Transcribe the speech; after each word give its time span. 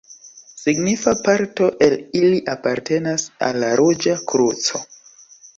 Signifa 0.61 1.13
parto 1.27 1.67
el 1.89 1.93
ili 2.21 2.41
apartenas 2.55 3.29
al 3.49 3.63
la 3.65 3.73
Ruĝa 3.83 4.17
Kruco. 4.33 4.83